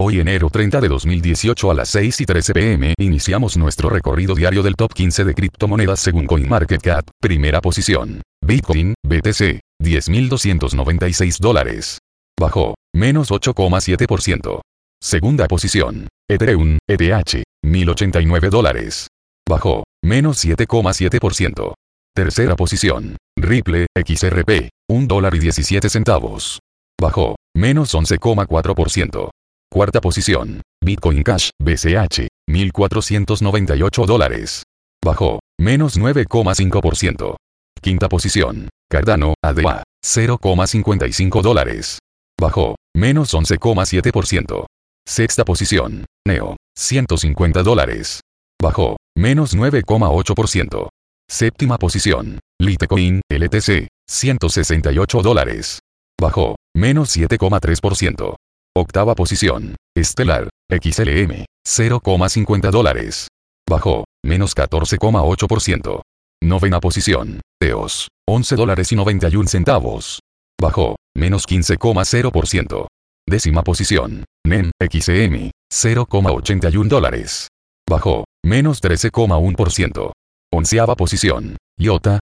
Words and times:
Hoy 0.00 0.20
enero 0.20 0.48
30 0.48 0.80
de 0.80 0.88
2018 0.88 1.72
a 1.72 1.74
las 1.74 1.88
6 1.88 2.20
y 2.20 2.24
13 2.24 2.52
pm 2.52 2.94
iniciamos 3.00 3.56
nuestro 3.56 3.90
recorrido 3.90 4.36
diario 4.36 4.62
del 4.62 4.76
top 4.76 4.94
15 4.94 5.24
de 5.24 5.34
criptomonedas 5.34 5.98
según 5.98 6.24
CoinMarketCap. 6.26 7.08
Primera 7.20 7.60
posición. 7.60 8.22
Bitcoin, 8.40 8.94
BTC, 9.04 9.58
10.296 9.82 11.40
dólares. 11.40 11.98
Bajó, 12.38 12.76
menos 12.94 13.32
8,7%. 13.32 14.60
Segunda 15.02 15.48
posición. 15.48 16.06
Ethereum, 16.30 16.78
ETH, 16.88 17.42
1.089 17.66 18.50
dólares. 18.50 19.08
Bajó, 19.48 19.82
menos 20.04 20.44
7,7%. 20.44 21.74
Tercera 22.14 22.54
posición. 22.54 23.16
Ripple, 23.36 23.88
XRP, 23.96 24.68
1 24.88 25.06
dólar 25.08 25.34
y 25.34 25.40
17 25.40 25.88
centavos. 25.88 26.60
Bajó, 27.00 27.34
menos 27.56 27.94
11,4%. 27.96 29.30
Cuarta 29.70 30.00
posición. 30.00 30.62
Bitcoin 30.82 31.22
Cash, 31.22 31.50
BCH, 31.62 32.28
1.498 32.50 34.06
dólares. 34.06 34.62
Bajó, 35.04 35.40
menos 35.60 35.98
9,5%. 35.98 37.36
Quinta 37.82 38.08
posición. 38.08 38.70
Cardano, 38.90 39.34
ADA, 39.44 39.84
0,55 40.04 41.42
dólares. 41.42 41.98
Bajó, 42.40 42.76
menos 42.96 43.34
11,7%. 43.34 44.66
Sexta 45.06 45.44
posición. 45.44 46.06
Neo, 46.26 46.56
150 46.76 47.62
dólares. 47.62 48.20
Bajó, 48.62 48.96
menos 49.16 49.54
9,8%. 49.54 50.88
Séptima 51.30 51.76
posición. 51.76 52.40
Litecoin, 52.58 53.20
LTC, 53.30 53.88
168 54.08 55.22
dólares. 55.22 55.80
Bajó, 56.18 56.56
menos 56.74 57.14
7,3%. 57.14 58.36
Octava 58.80 59.16
posición. 59.16 59.74
Estelar, 59.96 60.50
XLM, 60.70 61.44
0,50 61.66 62.70
dólares. 62.70 63.26
Bajó, 63.68 64.04
menos 64.24 64.54
14,8%. 64.54 66.02
Novena 66.44 66.78
posición. 66.78 67.40
EOS, 67.60 68.06
11 68.28 68.54
dólares 68.54 68.92
y 68.92 68.94
91 68.94 69.48
centavos. 69.48 70.20
Bajó, 70.62 70.94
menos 71.16 71.48
15,0%. 71.48 72.86
Décima 73.28 73.64
posición. 73.64 74.24
NEM, 74.46 74.70
XM, 74.80 75.50
0,81 75.72 76.86
dólares. 76.86 77.48
Bajó, 77.90 78.26
menos 78.46 78.80
13,1%. 78.80 80.12
Onceava 80.54 80.94
posición. 80.94 81.56
IOTA, 81.80 82.20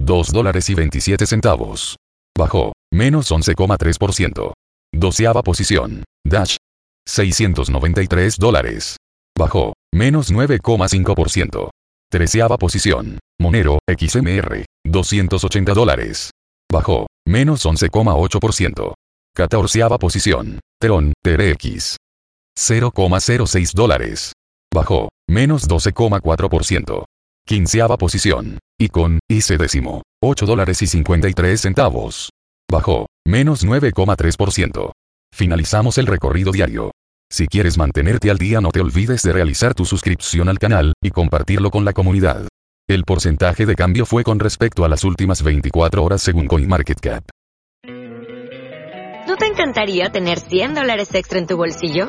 2 0.00 0.32
dólares 0.32 0.70
y 0.70 0.74
27 0.74 1.26
centavos. 1.26 1.96
Bajó, 2.34 2.72
menos 2.94 3.30
11,3%. 3.30 4.54
Doceava 4.98 5.44
posición. 5.44 6.02
Dash. 6.26 6.56
693 7.06 8.36
dólares. 8.36 8.96
Bajó, 9.38 9.74
menos 9.94 10.32
9,5%. 10.32 11.70
Treceava 12.10 12.58
posición. 12.58 13.20
Monero, 13.40 13.78
XMR. 13.86 14.64
280 14.84 15.72
dólares. 15.72 16.30
Bajó, 16.72 17.06
menos 17.24 17.64
11,8%. 17.64 18.94
Catorceava 19.36 19.98
posición. 19.98 20.58
Tron, 20.80 21.12
TRX. 21.22 21.96
0,06 22.58 23.74
dólares. 23.74 24.32
Bajó, 24.74 25.10
menos 25.30 25.68
12,4%. 25.68 27.04
Quinceava 27.46 27.96
posición. 27.98 28.58
Icon, 28.80 29.20
IC 29.30 29.58
décimo. 29.58 30.02
8 30.24 30.44
dólares 30.44 30.82
y 30.82 30.88
53 30.88 31.60
centavos. 31.60 32.30
Bajó, 32.70 33.06
menos 33.28 33.64
9,3%. 33.64 34.90
Finalizamos 35.32 35.98
el 35.98 36.06
recorrido 36.06 36.50
diario. 36.50 36.90
Si 37.30 37.46
quieres 37.46 37.76
mantenerte 37.76 38.30
al 38.30 38.38
día 38.38 38.60
no 38.60 38.70
te 38.70 38.80
olvides 38.80 39.22
de 39.22 39.32
realizar 39.34 39.74
tu 39.74 39.84
suscripción 39.84 40.48
al 40.48 40.58
canal, 40.58 40.94
y 41.02 41.10
compartirlo 41.10 41.70
con 41.70 41.84
la 41.84 41.92
comunidad. 41.92 42.48
El 42.88 43.04
porcentaje 43.04 43.66
de 43.66 43.74
cambio 43.74 44.06
fue 44.06 44.24
con 44.24 44.38
respecto 44.38 44.84
a 44.84 44.88
las 44.88 45.04
últimas 45.04 45.42
24 45.42 46.02
horas 46.02 46.22
según 46.22 46.46
CoinMarketCap. 46.46 47.24
¿No 49.26 49.36
te 49.36 49.46
encantaría 49.46 50.10
tener 50.10 50.40
100 50.40 50.74
dólares 50.74 51.14
extra 51.14 51.38
en 51.38 51.46
tu 51.46 51.58
bolsillo? 51.58 52.08